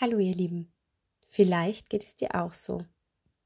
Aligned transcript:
Hallo 0.00 0.18
ihr 0.20 0.36
Lieben, 0.36 0.72
vielleicht 1.26 1.90
geht 1.90 2.04
es 2.04 2.14
dir 2.14 2.36
auch 2.36 2.54
so, 2.54 2.84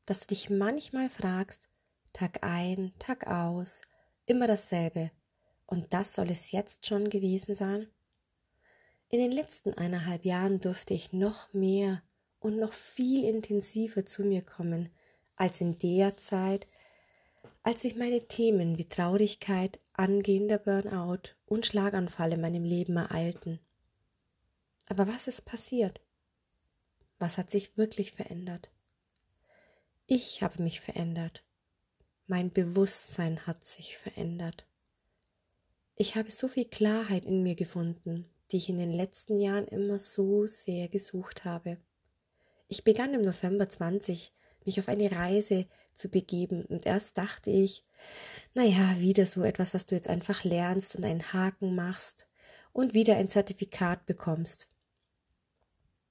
dass 0.04 0.20
du 0.20 0.26
dich 0.26 0.50
manchmal 0.50 1.08
fragst, 1.08 1.70
Tag 2.12 2.40
ein, 2.42 2.92
Tag 2.98 3.26
aus, 3.26 3.80
immer 4.26 4.46
dasselbe. 4.46 5.10
Und 5.64 5.94
das 5.94 6.12
soll 6.12 6.28
es 6.30 6.52
jetzt 6.52 6.86
schon 6.86 7.08
gewesen 7.08 7.54
sein? 7.54 7.86
In 9.08 9.18
den 9.18 9.32
letzten 9.32 9.72
eineinhalb 9.72 10.26
Jahren 10.26 10.60
durfte 10.60 10.92
ich 10.92 11.14
noch 11.14 11.50
mehr 11.54 12.02
und 12.38 12.58
noch 12.58 12.74
viel 12.74 13.24
intensiver 13.24 14.04
zu 14.04 14.22
mir 14.22 14.42
kommen, 14.42 14.90
als 15.36 15.62
in 15.62 15.78
der 15.78 16.18
Zeit, 16.18 16.66
als 17.62 17.80
sich 17.80 17.96
meine 17.96 18.28
Themen 18.28 18.76
wie 18.76 18.84
Traurigkeit, 18.84 19.80
angehender 19.94 20.58
Burnout 20.58 21.30
und 21.46 21.64
Schlaganfall 21.64 22.34
in 22.34 22.42
meinem 22.42 22.64
Leben 22.64 22.98
ereilten. 22.98 23.58
Aber 24.88 25.08
was 25.08 25.28
ist 25.28 25.46
passiert? 25.46 26.01
Was 27.22 27.38
hat 27.38 27.52
sich 27.52 27.78
wirklich 27.78 28.10
verändert? 28.10 28.68
Ich 30.08 30.42
habe 30.42 30.60
mich 30.60 30.80
verändert. 30.80 31.44
Mein 32.26 32.50
Bewusstsein 32.50 33.46
hat 33.46 33.64
sich 33.64 33.96
verändert. 33.96 34.66
Ich 35.94 36.16
habe 36.16 36.32
so 36.32 36.48
viel 36.48 36.64
Klarheit 36.64 37.24
in 37.24 37.44
mir 37.44 37.54
gefunden, 37.54 38.28
die 38.50 38.56
ich 38.56 38.68
in 38.68 38.78
den 38.78 38.90
letzten 38.90 39.38
Jahren 39.38 39.68
immer 39.68 40.00
so 40.00 40.46
sehr 40.46 40.88
gesucht 40.88 41.44
habe. 41.44 41.76
Ich 42.66 42.82
begann 42.82 43.14
im 43.14 43.22
November 43.22 43.68
20 43.68 44.32
mich 44.64 44.80
auf 44.80 44.88
eine 44.88 45.12
Reise 45.12 45.68
zu 45.94 46.08
begeben 46.08 46.64
und 46.64 46.86
erst 46.86 47.18
dachte 47.18 47.50
ich, 47.50 47.84
naja, 48.52 48.98
wieder 48.98 49.26
so 49.26 49.44
etwas, 49.44 49.74
was 49.74 49.86
du 49.86 49.94
jetzt 49.94 50.08
einfach 50.08 50.42
lernst 50.42 50.96
und 50.96 51.04
einen 51.04 51.32
Haken 51.32 51.76
machst 51.76 52.28
und 52.72 52.94
wieder 52.94 53.14
ein 53.14 53.28
Zertifikat 53.28 54.06
bekommst. 54.06 54.68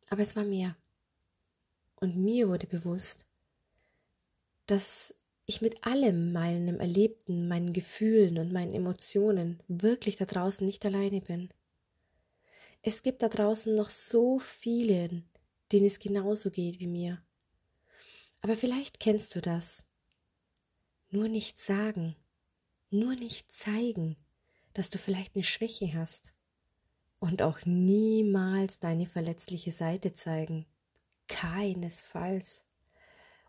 Aber 0.09 0.21
es 0.21 0.37
war 0.37 0.45
mehr. 0.45 0.77
Und 2.01 2.17
mir 2.17 2.49
wurde 2.49 2.65
bewusst, 2.65 3.27
dass 4.65 5.13
ich 5.45 5.61
mit 5.61 5.85
allem 5.85 6.33
meinem 6.33 6.79
Erlebten, 6.79 7.47
meinen 7.47 7.73
Gefühlen 7.73 8.39
und 8.39 8.51
meinen 8.51 8.73
Emotionen 8.73 9.61
wirklich 9.67 10.15
da 10.15 10.25
draußen 10.25 10.65
nicht 10.65 10.83
alleine 10.83 11.21
bin. 11.21 11.53
Es 12.81 13.03
gibt 13.03 13.21
da 13.21 13.29
draußen 13.29 13.75
noch 13.75 13.89
so 13.89 14.39
vielen, 14.39 15.29
denen 15.71 15.85
es 15.85 15.99
genauso 15.99 16.49
geht 16.49 16.79
wie 16.79 16.87
mir. 16.87 17.21
Aber 18.41 18.55
vielleicht 18.55 18.99
kennst 18.99 19.35
du 19.35 19.41
das. 19.41 19.85
Nur 21.11 21.27
nicht 21.27 21.59
sagen, 21.59 22.15
nur 22.89 23.13
nicht 23.13 23.53
zeigen, 23.53 24.17
dass 24.73 24.89
du 24.89 24.97
vielleicht 24.97 25.35
eine 25.35 25.43
Schwäche 25.43 25.93
hast 25.93 26.33
und 27.19 27.43
auch 27.43 27.59
niemals 27.65 28.79
deine 28.79 29.05
verletzliche 29.05 29.71
Seite 29.71 30.13
zeigen. 30.13 30.65
Keinesfalls. 31.31 32.63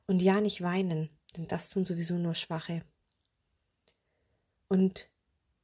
Und 0.07 0.23
ja, 0.23 0.41
nicht 0.41 0.63
weinen, 0.63 1.11
denn 1.37 1.49
das 1.49 1.69
tun 1.69 1.85
sowieso 1.85 2.15
nur 2.15 2.35
Schwache. 2.35 2.83
Und 4.69 5.11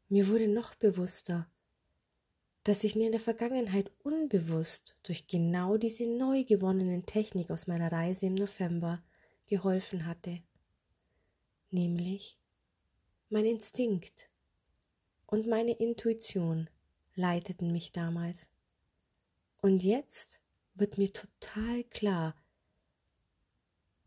mir 0.08 0.28
wurde 0.28 0.48
noch 0.48 0.75
bewusster, 0.75 1.48
dass 2.64 2.84
ich 2.84 2.97
mir 2.97 3.06
in 3.06 3.12
der 3.12 3.20
Vergangenheit 3.20 3.91
unbewusst 4.02 4.97
durch 5.05 5.27
genau 5.27 5.77
diese 5.77 6.06
neu 6.06 6.44
gewonnenen 6.44 7.06
Technik 7.06 7.50
aus 7.50 7.66
meiner 7.66 7.91
Reise 7.91 8.27
im 8.27 8.34
November 8.34 9.03
geholfen 9.47 10.05
hatte. 10.05 10.42
Nämlich 11.70 12.38
mein 13.30 13.47
Instinkt 13.47 14.28
und 15.27 15.47
meine 15.47 15.72
Intuition 15.72 16.69
leiteten 17.14 17.72
mich 17.72 17.92
damals. 17.92 18.48
Und 19.60 19.82
jetzt 19.82 20.41
wird 20.79 20.98
mir 20.98 21.12
total 21.12 21.84
klar, 21.84 22.34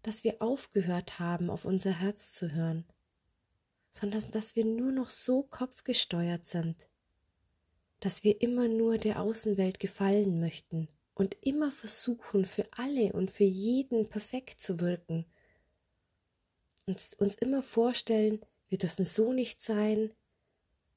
dass 0.04 0.24
wir 0.24 0.42
aufgehört 0.42 1.20
haben, 1.20 1.50
auf 1.50 1.66
unser 1.66 1.92
Herz 1.92 2.32
zu 2.32 2.52
hören, 2.52 2.86
sondern 3.90 4.30
dass 4.32 4.56
wir 4.56 4.66
nur 4.66 4.92
noch 4.92 5.10
so 5.10 5.44
kopfgesteuert 5.44 6.46
sind, 6.46 6.88
dass 8.00 8.24
wir 8.24 8.42
immer 8.42 8.68
nur 8.68 8.98
der 8.98 9.22
Außenwelt 9.22 9.80
gefallen 9.80 10.40
möchten 10.40 10.88
und 11.14 11.38
immer 11.42 11.72
versuchen, 11.72 12.46
für 12.46 12.68
alle 12.72 13.14
und 13.14 13.32
für 13.32 13.44
jeden 13.44 14.10
perfekt 14.10 14.60
zu 14.60 14.80
wirken, 14.80 15.26
und 16.86 17.20
uns 17.20 17.36
immer 17.36 17.62
vorstellen, 17.62 18.42
wir 18.70 18.78
dürfen 18.78 19.06
so 19.06 19.34
nicht 19.34 19.62
sein 19.62 20.12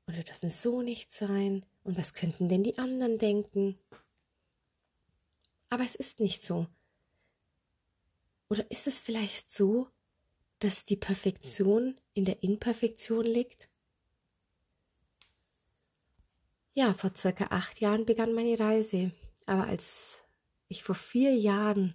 und 0.07 0.17
wir 0.17 0.25
dürfen 0.25 0.49
so 0.49 0.83
nicht 0.83 1.13
sein 1.13 1.65
und 1.83 1.99
was 1.99 2.15
könnten 2.15 2.49
denn 2.49 2.65
die 2.65 2.79
anderen 2.79 3.19
denken? 3.19 3.79
Aber 5.71 5.85
es 5.85 5.95
ist 5.95 6.21
nicht 6.21 6.45
so. 6.45 6.67
Oder 8.49 8.71
ist 8.71 8.87
es 8.87 9.01
vielleicht 9.01 9.53
so, 9.53 9.89
dass 10.59 10.85
die 10.85 10.97
Perfektion 10.97 12.01
in 12.13 12.25
der 12.25 12.43
Imperfektion 12.43 13.25
liegt? 13.25 13.69
Ja, 16.75 16.95
vor 16.95 17.15
circa 17.15 17.47
acht 17.51 17.81
Jahren 17.81 18.05
begann 18.05 18.33
meine 18.33 18.59
Reise, 18.59 19.13
aber 19.47 19.65
als 19.65 20.25
ich 20.69 20.83
vor 20.83 20.95
vier 20.95 21.35
Jahren 21.35 21.95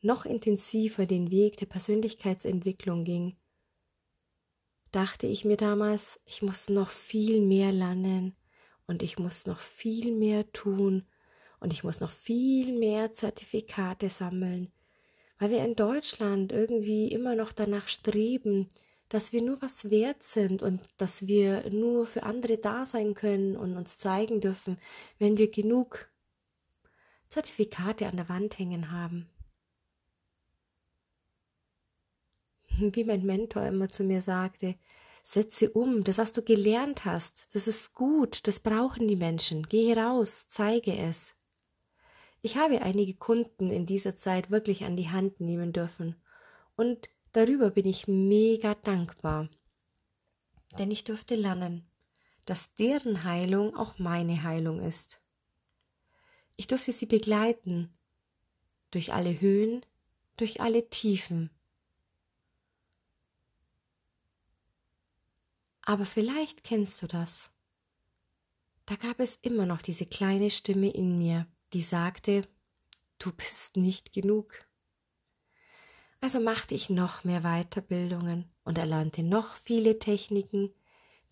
noch 0.00 0.24
intensiver 0.24 1.06
den 1.06 1.30
Weg 1.30 1.56
der 1.56 1.66
Persönlichkeitsentwicklung 1.66 3.04
ging, 3.04 3.36
dachte 4.90 5.26
ich 5.26 5.44
mir 5.44 5.56
damals, 5.56 6.20
ich 6.24 6.42
muss 6.42 6.68
noch 6.68 6.88
viel 6.88 7.40
mehr 7.40 7.72
lernen 7.72 8.36
und 8.86 9.02
ich 9.02 9.18
muss 9.18 9.46
noch 9.46 9.58
viel 9.58 10.12
mehr 10.12 10.50
tun 10.52 11.06
und 11.64 11.72
ich 11.72 11.82
muss 11.82 11.98
noch 11.98 12.10
viel 12.10 12.78
mehr 12.78 13.14
Zertifikate 13.14 14.10
sammeln, 14.10 14.70
weil 15.38 15.48
wir 15.48 15.64
in 15.64 15.74
Deutschland 15.74 16.52
irgendwie 16.52 17.08
immer 17.08 17.34
noch 17.36 17.52
danach 17.52 17.88
streben, 17.88 18.68
dass 19.08 19.32
wir 19.32 19.40
nur 19.40 19.62
was 19.62 19.90
wert 19.90 20.22
sind 20.22 20.62
und 20.62 20.82
dass 20.98 21.26
wir 21.26 21.70
nur 21.70 22.06
für 22.06 22.24
andere 22.24 22.58
da 22.58 22.84
sein 22.84 23.14
können 23.14 23.56
und 23.56 23.78
uns 23.78 23.98
zeigen 23.98 24.42
dürfen, 24.42 24.76
wenn 25.18 25.38
wir 25.38 25.50
genug 25.50 26.10
Zertifikate 27.28 28.08
an 28.08 28.16
der 28.16 28.28
Wand 28.28 28.58
hängen 28.58 28.92
haben. 28.92 29.30
Wie 32.78 33.04
mein 33.04 33.24
Mentor 33.24 33.62
immer 33.62 33.88
zu 33.88 34.04
mir 34.04 34.20
sagte, 34.20 34.74
setze 35.22 35.70
um, 35.70 36.04
das, 36.04 36.18
was 36.18 36.34
du 36.34 36.42
gelernt 36.42 37.06
hast, 37.06 37.48
das 37.54 37.66
ist 37.68 37.94
gut, 37.94 38.46
das 38.46 38.60
brauchen 38.60 39.08
die 39.08 39.16
Menschen, 39.16 39.66
geh 39.66 39.94
raus, 39.94 40.44
zeige 40.50 40.94
es. 40.94 41.34
Ich 42.44 42.58
habe 42.58 42.82
einige 42.82 43.14
Kunden 43.14 43.68
in 43.68 43.86
dieser 43.86 44.16
Zeit 44.16 44.50
wirklich 44.50 44.84
an 44.84 44.98
die 44.98 45.08
Hand 45.08 45.40
nehmen 45.40 45.72
dürfen 45.72 46.14
und 46.76 47.08
darüber 47.32 47.70
bin 47.70 47.86
ich 47.86 48.06
mega 48.06 48.74
dankbar. 48.74 49.48
Denn 50.78 50.90
ich 50.90 51.04
durfte 51.04 51.36
lernen, 51.36 51.88
dass 52.44 52.74
deren 52.74 53.24
Heilung 53.24 53.74
auch 53.74 53.98
meine 53.98 54.42
Heilung 54.42 54.80
ist. 54.80 55.22
Ich 56.56 56.66
durfte 56.66 56.92
sie 56.92 57.06
begleiten 57.06 57.96
durch 58.90 59.14
alle 59.14 59.40
Höhen, 59.40 59.80
durch 60.36 60.60
alle 60.60 60.90
Tiefen. 60.90 61.48
Aber 65.80 66.04
vielleicht 66.04 66.62
kennst 66.62 67.00
du 67.00 67.06
das. 67.06 67.50
Da 68.84 68.96
gab 68.96 69.18
es 69.18 69.36
immer 69.36 69.64
noch 69.64 69.80
diese 69.80 70.04
kleine 70.04 70.50
Stimme 70.50 70.90
in 70.90 71.16
mir, 71.16 71.46
die 71.74 71.82
sagte, 71.82 72.46
du 73.18 73.32
bist 73.32 73.76
nicht 73.76 74.12
genug. 74.12 74.66
Also 76.20 76.40
machte 76.40 76.74
ich 76.74 76.88
noch 76.88 77.24
mehr 77.24 77.42
Weiterbildungen 77.42 78.48
und 78.62 78.78
erlernte 78.78 79.22
noch 79.22 79.56
viele 79.56 79.98
Techniken, 79.98 80.72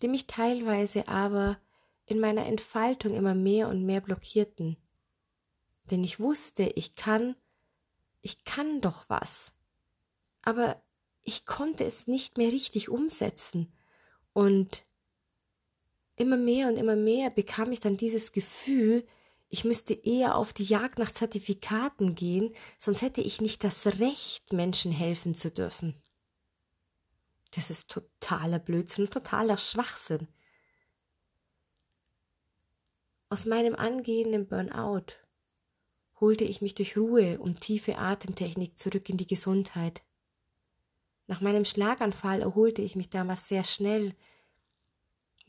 die 0.01 0.07
mich 0.09 0.27
teilweise 0.27 1.07
aber 1.07 1.57
in 2.05 2.19
meiner 2.19 2.45
Entfaltung 2.45 3.13
immer 3.13 3.33
mehr 3.33 3.69
und 3.69 3.85
mehr 3.85 4.01
blockierten. 4.01 4.77
Denn 5.89 6.03
ich 6.03 6.19
wusste, 6.19 6.63
ich 6.75 6.95
kann, 6.95 7.35
ich 8.21 8.43
kann 8.43 8.81
doch 8.81 9.09
was. 9.09 9.53
Aber 10.41 10.83
ich 11.21 11.45
konnte 11.45 11.85
es 11.85 12.05
nicht 12.05 12.37
mehr 12.37 12.51
richtig 12.51 12.89
umsetzen. 12.89 13.73
Und 14.33 14.85
immer 16.17 16.37
mehr 16.37 16.67
und 16.67 16.75
immer 16.75 16.97
mehr 16.97 17.29
bekam 17.29 17.71
ich 17.71 17.79
dann 17.79 17.95
dieses 17.95 18.33
Gefühl, 18.33 19.07
ich 19.53 19.63
müsste 19.63 19.93
eher 19.93 20.35
auf 20.35 20.51
die 20.51 20.63
Jagd 20.63 20.97
nach 20.97 21.11
Zertifikaten 21.11 22.15
gehen, 22.15 22.55
sonst 22.79 23.03
hätte 23.03 23.21
ich 23.21 23.39
nicht 23.39 23.63
das 23.63 23.85
Recht, 23.99 24.51
Menschen 24.51 24.91
helfen 24.91 25.35
zu 25.35 25.51
dürfen. 25.51 26.01
Das 27.51 27.69
ist 27.69 27.91
totaler 27.91 28.57
Blödsinn, 28.57 29.11
totaler 29.11 29.59
Schwachsinn. 29.59 30.27
Aus 33.29 33.45
meinem 33.45 33.75
angehenden 33.75 34.47
Burnout 34.47 35.17
holte 36.19 36.45
ich 36.45 36.61
mich 36.63 36.73
durch 36.73 36.97
Ruhe 36.97 37.37
und 37.37 37.61
tiefe 37.61 37.99
Atemtechnik 37.99 38.79
zurück 38.79 39.07
in 39.07 39.17
die 39.17 39.27
Gesundheit. 39.27 40.01
Nach 41.27 41.41
meinem 41.41 41.65
Schlaganfall 41.65 42.41
erholte 42.41 42.81
ich 42.81 42.95
mich 42.95 43.11
damals 43.11 43.47
sehr 43.47 43.63
schnell, 43.63 44.15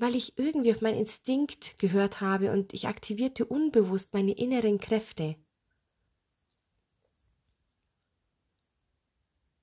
weil 0.04 0.16
ich 0.16 0.38
irgendwie 0.38 0.70
auf 0.70 0.82
meinen 0.82 0.98
Instinkt 0.98 1.78
gehört 1.78 2.20
habe 2.20 2.52
und 2.52 2.74
ich 2.74 2.88
aktivierte 2.88 3.46
unbewusst 3.46 4.12
meine 4.12 4.32
inneren 4.32 4.78
Kräfte. 4.78 5.36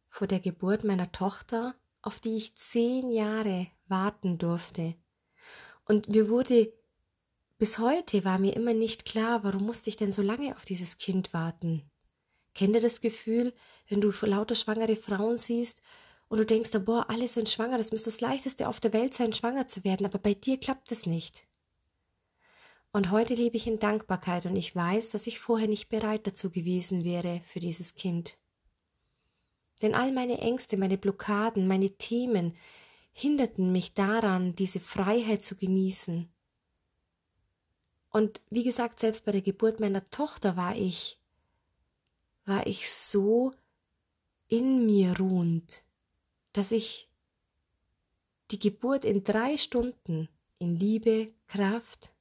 Vor 0.09 0.25
der 0.25 0.39
Geburt 0.39 0.83
meiner 0.83 1.11
Tochter, 1.11 1.75
auf 2.01 2.19
die 2.19 2.37
ich 2.37 2.55
zehn 2.55 3.11
Jahre 3.11 3.67
warten 3.87 4.39
durfte. 4.39 4.95
Und 5.85 6.09
mir 6.09 6.27
wurde 6.27 6.73
bis 7.59 7.77
heute 7.77 8.25
war 8.25 8.39
mir 8.39 8.55
immer 8.55 8.73
nicht 8.73 9.05
klar, 9.05 9.43
warum 9.43 9.67
musste 9.67 9.91
ich 9.91 9.95
denn 9.95 10.11
so 10.11 10.23
lange 10.23 10.55
auf 10.55 10.65
dieses 10.65 10.97
Kind 10.97 11.35
warten? 11.35 11.83
Kennt 12.55 12.73
ihr 12.73 12.81
das 12.81 12.99
Gefühl, 12.99 13.53
wenn 13.89 14.01
du 14.01 14.11
lauter 14.23 14.55
schwangere 14.55 14.95
Frauen 14.95 15.37
siehst 15.37 15.83
und 16.31 16.37
du 16.37 16.45
denkst, 16.45 16.71
boah, 16.85 17.09
alle 17.09 17.27
sind 17.27 17.49
schwanger, 17.49 17.77
das 17.77 17.91
müsste 17.91 18.09
das 18.09 18.21
leichteste 18.21 18.69
auf 18.69 18.79
der 18.79 18.93
Welt 18.93 19.13
sein, 19.13 19.33
schwanger 19.33 19.67
zu 19.67 19.83
werden, 19.83 20.05
aber 20.05 20.17
bei 20.17 20.33
dir 20.33 20.57
klappt 20.57 20.89
es 20.89 21.05
nicht. 21.05 21.45
Und 22.93 23.11
heute 23.11 23.33
lebe 23.33 23.57
ich 23.57 23.67
in 23.67 23.79
Dankbarkeit 23.79 24.45
und 24.45 24.55
ich 24.55 24.73
weiß, 24.73 25.09
dass 25.09 25.27
ich 25.27 25.41
vorher 25.41 25.67
nicht 25.67 25.89
bereit 25.89 26.25
dazu 26.25 26.49
gewesen 26.49 27.03
wäre 27.03 27.41
für 27.47 27.59
dieses 27.59 27.95
Kind. 27.95 28.37
Denn 29.81 29.93
all 29.93 30.13
meine 30.13 30.37
Ängste, 30.37 30.77
meine 30.77 30.97
Blockaden, 30.97 31.67
meine 31.67 31.97
Themen 31.97 32.55
hinderten 33.11 33.73
mich 33.73 33.93
daran, 33.93 34.55
diese 34.55 34.79
Freiheit 34.79 35.43
zu 35.43 35.57
genießen. 35.57 36.31
Und 38.09 38.39
wie 38.49 38.63
gesagt, 38.63 39.01
selbst 39.01 39.25
bei 39.25 39.33
der 39.33 39.41
Geburt 39.41 39.81
meiner 39.81 40.09
Tochter 40.11 40.55
war 40.55 40.77
ich, 40.77 41.19
war 42.45 42.65
ich 42.67 42.89
so 42.89 43.51
in 44.47 44.85
mir 44.85 45.19
ruhend, 45.19 45.83
dass 46.53 46.71
ich 46.71 47.09
die 48.51 48.59
Geburt 48.59 49.05
in 49.05 49.23
drei 49.23 49.57
Stunden 49.57 50.29
in 50.59 50.75
Liebe, 50.75 51.33
Kraft 51.47 52.11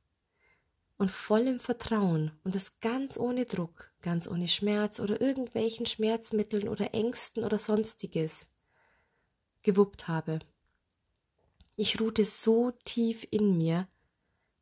und 0.97 1.11
vollem 1.11 1.59
Vertrauen 1.59 2.32
und 2.44 2.55
das 2.55 2.79
ganz 2.81 3.19
ohne 3.19 3.47
Druck, 3.47 3.91
ganz 4.00 4.29
ohne 4.29 4.49
Schmerz 4.49 5.00
oder 5.00 5.21
irgendwelchen 5.21 5.87
Schmerzmitteln 5.87 6.69
oder 6.69 6.94
Ängsten 6.94 7.44
oder 7.44 7.59
sonstiges 7.59 8.47
gewuppt 9.62 10.09
habe. 10.09 10.41
Ich 11.77 12.00
ruhte 12.00 12.25
so 12.25 12.73
tief 12.85 13.27
in 13.31 13.56
mir, 13.56 13.88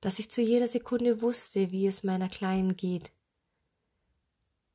dass 0.01 0.19
ich 0.19 0.31
zu 0.31 0.41
jeder 0.41 0.69
Sekunde 0.69 1.23
wusste, 1.23 1.73
wie 1.73 1.87
es 1.87 2.05
meiner 2.05 2.29
Kleinen 2.29 2.77
geht. 2.77 3.11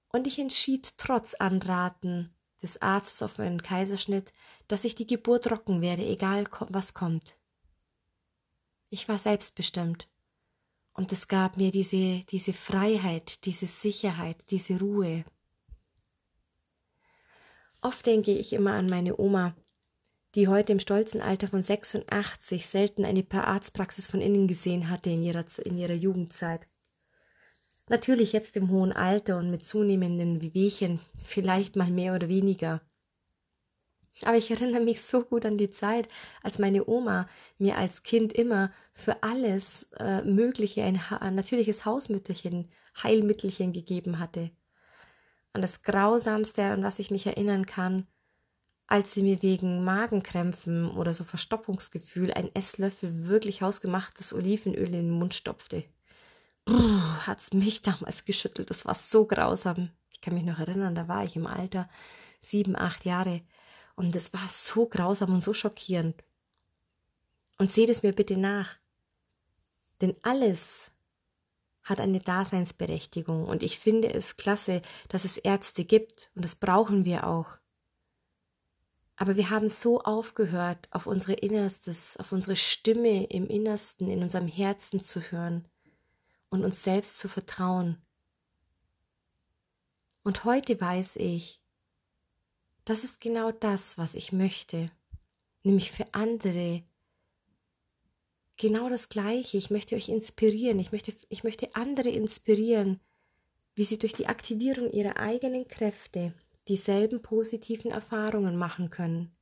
Und 0.09 0.27
ich 0.27 0.39
entschied 0.39 0.97
trotz 0.97 1.33
Anraten 1.33 2.33
des 2.63 2.81
Arztes 2.81 3.21
auf 3.21 3.37
meinen 3.37 3.61
Kaiserschnitt, 3.61 4.33
dass 4.67 4.85
ich 4.85 4.95
die 4.95 5.05
Geburt 5.05 5.51
rocken 5.51 5.81
werde, 5.81 6.03
egal 6.03 6.45
was 6.69 6.93
kommt. 6.93 7.37
Ich 8.89 9.07
war 9.07 9.17
selbstbestimmt. 9.17 10.07
Und 10.93 11.11
es 11.11 11.27
gab 11.27 11.57
mir 11.57 11.71
diese, 11.71 12.23
diese 12.29 12.53
Freiheit, 12.53 13.45
diese 13.45 13.65
Sicherheit, 13.65 14.45
diese 14.51 14.79
Ruhe. 14.79 15.25
Oft 17.81 18.05
denke 18.05 18.31
ich 18.31 18.53
immer 18.53 18.73
an 18.73 18.87
meine 18.87 19.19
Oma, 19.19 19.55
die 20.35 20.47
heute 20.47 20.71
im 20.71 20.79
stolzen 20.79 21.21
Alter 21.21 21.47
von 21.47 21.61
86 21.61 22.65
selten 22.65 23.05
eine 23.05 23.25
Arztpraxis 23.29 24.07
von 24.07 24.21
innen 24.21 24.47
gesehen 24.47 24.89
hatte 24.89 25.09
in 25.09 25.21
ihrer, 25.21 25.45
in 25.65 25.77
ihrer 25.77 25.93
Jugendzeit. 25.93 26.67
Natürlich 27.89 28.31
jetzt 28.31 28.55
im 28.55 28.69
hohen 28.69 28.93
Alter 28.93 29.37
und 29.37 29.51
mit 29.51 29.65
zunehmenden 29.65 30.41
Wehwehchen, 30.41 30.99
vielleicht 31.23 31.75
mal 31.75 31.91
mehr 31.91 32.15
oder 32.15 32.29
weniger. 32.29 32.81
Aber 34.21 34.37
ich 34.37 34.51
erinnere 34.51 34.81
mich 34.81 35.01
so 35.01 35.23
gut 35.23 35.45
an 35.45 35.57
die 35.57 35.69
Zeit, 35.69 36.07
als 36.43 36.59
meine 36.59 36.87
Oma 36.87 37.27
mir 37.57 37.77
als 37.77 38.03
Kind 38.03 38.31
immer 38.31 38.71
für 38.93 39.21
alles 39.23 39.89
äh, 39.97 40.21
Mögliche 40.21 40.83
ein, 40.83 40.99
ein 41.19 41.35
natürliches 41.35 41.85
Hausmütterchen, 41.85 42.71
Heilmittelchen 43.01 43.73
gegeben 43.73 44.19
hatte. 44.19 44.51
An 45.51 45.61
das 45.61 45.81
Grausamste, 45.81 46.63
an 46.63 46.83
was 46.83 46.99
ich 46.99 47.11
mich 47.11 47.25
erinnern 47.25 47.65
kann, 47.65 48.07
als 48.87 49.13
sie 49.13 49.23
mir 49.23 49.41
wegen 49.41 49.83
Magenkrämpfen 49.83 50.91
oder 50.91 51.13
so 51.13 51.23
Verstoppungsgefühl 51.23 52.31
ein 52.33 52.53
Esslöffel 52.53 53.27
wirklich 53.27 53.61
hausgemachtes 53.61 54.33
Olivenöl 54.33 54.85
in 54.85 54.91
den 54.91 55.09
Mund 55.09 55.33
stopfte. 55.33 55.83
Brrr, 56.65 57.27
hat's 57.27 57.53
mich 57.53 57.81
damals 57.81 58.25
geschüttelt. 58.25 58.69
Das 58.69 58.85
war 58.85 58.95
so 58.95 59.25
grausam. 59.25 59.91
Ich 60.11 60.21
kann 60.21 60.33
mich 60.33 60.43
noch 60.43 60.59
erinnern, 60.59 60.95
da 60.95 61.07
war 61.07 61.23
ich 61.23 61.35
im 61.35 61.47
Alter 61.47 61.89
sieben, 62.39 62.75
acht 62.75 63.05
Jahre. 63.05 63.41
Und 63.95 64.15
es 64.15 64.33
war 64.33 64.47
so 64.49 64.87
grausam 64.87 65.33
und 65.33 65.43
so 65.43 65.53
schockierend. 65.53 66.23
Und 67.57 67.71
seht 67.71 67.89
es 67.89 68.03
mir 68.03 68.13
bitte 68.13 68.37
nach. 68.37 68.77
Denn 70.01 70.15
alles 70.23 70.91
hat 71.83 71.99
eine 71.99 72.19
Daseinsberechtigung. 72.19 73.45
Und 73.45 73.61
ich 73.61 73.79
finde 73.79 74.13
es 74.13 74.37
klasse, 74.37 74.81
dass 75.09 75.25
es 75.25 75.37
Ärzte 75.37 75.83
gibt. 75.85 76.31
Und 76.35 76.43
das 76.43 76.55
brauchen 76.55 77.05
wir 77.05 77.27
auch. 77.27 77.57
Aber 79.15 79.35
wir 79.35 79.49
haben 79.49 79.69
so 79.69 80.01
aufgehört, 80.01 80.87
auf 80.91 81.05
unsere 81.05 81.33
Innerstes, 81.33 82.17
auf 82.17 82.31
unsere 82.31 82.55
Stimme 82.55 83.25
im 83.25 83.47
Innersten, 83.47 84.09
in 84.09 84.23
unserem 84.23 84.47
Herzen 84.47 85.03
zu 85.03 85.21
hören 85.21 85.67
und 86.53 86.63
uns 86.63 86.83
selbst 86.83 87.17
zu 87.17 87.27
vertrauen. 87.27 87.97
Und 90.21 90.45
heute 90.45 90.79
weiß 90.79 91.15
ich, 91.15 91.59
das 92.85 93.03
ist 93.03 93.19
genau 93.19 93.51
das, 93.51 93.97
was 93.97 94.13
ich 94.13 94.31
möchte, 94.31 94.91
nämlich 95.63 95.91
für 95.91 96.13
andere 96.13 96.83
genau 98.55 98.87
das 98.87 99.09
Gleiche. 99.09 99.57
Ich 99.57 99.71
möchte 99.71 99.95
euch 99.95 100.09
inspirieren, 100.09 100.77
ich 100.77 100.91
möchte, 100.91 101.15
ich 101.27 101.43
möchte 101.43 101.75
andere 101.75 102.09
inspirieren, 102.09 102.99
wie 103.73 103.83
sie 103.83 103.97
durch 103.97 104.13
die 104.13 104.27
Aktivierung 104.27 104.91
ihrer 104.91 105.17
eigenen 105.17 105.67
Kräfte 105.67 106.35
dieselben 106.67 107.23
positiven 107.23 107.89
Erfahrungen 107.89 108.57
machen 108.57 108.91
können. 108.91 109.35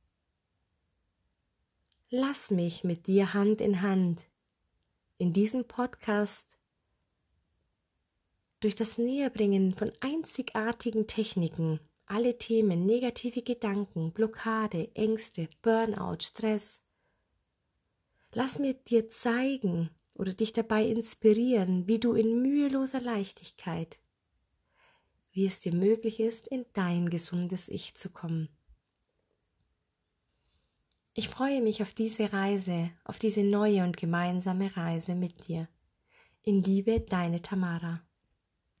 Lass 2.08 2.50
mich 2.50 2.84
mit 2.84 3.06
dir 3.06 3.34
Hand 3.34 3.60
in 3.60 3.82
Hand 3.82 4.22
in 5.18 5.34
diesem 5.34 5.66
Podcast 5.66 6.58
durch 8.62 8.74
das 8.74 8.98
Näherbringen 8.98 9.74
von 9.74 9.92
einzigartigen 10.00 11.06
Techniken 11.06 11.80
alle 12.06 12.36
Themen, 12.36 12.84
negative 12.84 13.42
Gedanken, 13.42 14.12
Blockade, 14.12 14.90
Ängste, 14.94 15.48
Burnout, 15.62 16.18
Stress. 16.20 16.80
Lass 18.34 18.58
mir 18.58 18.74
dir 18.74 19.08
zeigen 19.08 19.90
oder 20.14 20.34
dich 20.34 20.52
dabei 20.52 20.84
inspirieren, 20.84 21.88
wie 21.88 21.98
du 21.98 22.12
in 22.12 22.42
müheloser 22.42 23.00
Leichtigkeit 23.00 23.98
wie 25.32 25.46
es 25.46 25.60
dir 25.60 25.74
möglich 25.74 26.20
ist, 26.20 26.46
in 26.46 26.66
dein 26.74 27.08
gesundes 27.08 27.68
Ich 27.68 27.94
zu 27.94 28.10
kommen. 28.10 28.48
Ich 31.14 31.28
freue 31.28 31.60
mich 31.60 31.82
auf 31.82 31.92
diese 31.92 32.32
Reise, 32.32 32.90
auf 33.04 33.18
diese 33.18 33.42
neue 33.42 33.84
und 33.84 33.96
gemeinsame 33.96 34.74
Reise 34.76 35.14
mit 35.14 35.48
dir. 35.48 35.68
In 36.42 36.62
Liebe, 36.62 37.00
deine 37.00 37.42
Tamara. 37.42 38.02